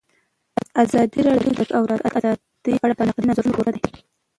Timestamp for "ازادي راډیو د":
0.83-1.55